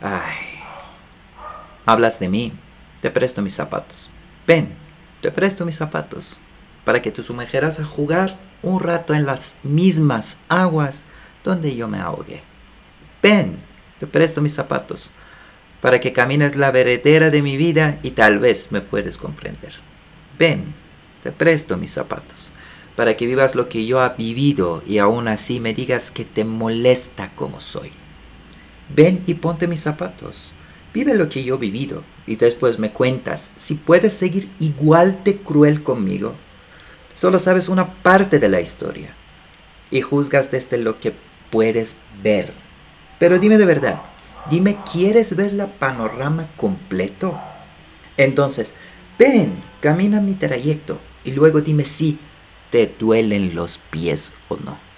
Ay. 0.00 0.60
Hablas 1.86 2.20
de 2.20 2.28
mí. 2.28 2.52
Te 3.00 3.10
presto 3.10 3.42
mis 3.42 3.54
zapatos. 3.54 4.10
Ven, 4.46 4.74
te 5.20 5.30
presto 5.30 5.64
mis 5.64 5.76
zapatos. 5.76 6.38
Para 6.84 7.00
que 7.02 7.10
te 7.10 7.22
sumergieras 7.22 7.80
a 7.80 7.84
jugar 7.84 8.36
un 8.62 8.80
rato 8.80 9.14
en 9.14 9.26
las 9.26 9.56
mismas 9.62 10.40
aguas 10.48 11.06
donde 11.44 11.74
yo 11.74 11.88
me 11.88 11.98
ahogué. 11.98 12.42
Ven, 13.22 13.56
te 13.98 14.06
presto 14.06 14.40
mis 14.40 14.54
zapatos. 14.54 15.12
Para 15.80 16.00
que 16.00 16.12
camines 16.12 16.56
la 16.56 16.70
veredera 16.70 17.30
de 17.30 17.42
mi 17.42 17.56
vida 17.56 17.98
y 18.02 18.10
tal 18.10 18.38
vez 18.38 18.70
me 18.70 18.82
puedes 18.82 19.16
comprender. 19.16 19.74
Ven, 20.38 20.72
te 21.22 21.32
presto 21.32 21.76
mis 21.76 21.92
zapatos. 21.92 22.52
Para 22.96 23.16
que 23.16 23.26
vivas 23.26 23.54
lo 23.54 23.68
que 23.68 23.86
yo 23.86 24.04
he 24.04 24.08
vivido 24.16 24.82
y 24.86 24.98
aún 24.98 25.28
así 25.28 25.58
me 25.58 25.72
digas 25.72 26.10
que 26.10 26.24
te 26.24 26.44
molesta 26.44 27.30
como 27.34 27.60
soy. 27.60 27.92
Ven 28.94 29.22
y 29.26 29.34
ponte 29.34 29.66
mis 29.66 29.80
zapatos. 29.80 30.52
Vive 30.92 31.14
lo 31.14 31.28
que 31.28 31.44
yo 31.44 31.54
he 31.54 31.58
vivido 31.58 32.02
y 32.26 32.36
después 32.36 32.78
me 32.78 32.90
cuentas 32.90 33.52
si 33.56 33.74
puedes 33.74 34.12
seguir 34.12 34.48
igual 34.58 35.22
de 35.24 35.36
cruel 35.36 35.82
conmigo. 35.82 36.34
Solo 37.14 37.38
sabes 37.38 37.68
una 37.68 37.94
parte 37.94 38.38
de 38.38 38.48
la 38.48 38.60
historia 38.60 39.14
y 39.90 40.00
juzgas 40.00 40.50
desde 40.50 40.78
lo 40.78 40.98
que 40.98 41.14
puedes 41.50 41.98
ver. 42.22 42.52
Pero 43.18 43.38
dime 43.38 43.58
de 43.58 43.66
verdad, 43.66 44.00
dime, 44.50 44.78
¿quieres 44.90 45.36
ver 45.36 45.52
la 45.52 45.66
panorama 45.66 46.48
completo? 46.56 47.38
Entonces, 48.16 48.74
ven, 49.18 49.52
camina 49.80 50.20
mi 50.20 50.34
trayecto 50.34 50.98
y 51.24 51.32
luego 51.32 51.60
dime 51.60 51.84
si 51.84 52.18
te 52.70 52.92
duelen 52.98 53.54
los 53.54 53.78
pies 53.78 54.34
o 54.48 54.56
no. 54.56 54.89